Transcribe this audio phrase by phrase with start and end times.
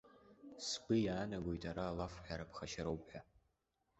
[0.67, 3.21] Сгәы иаанагоит ара алафҳәара ԥхашьароуп ҳәа.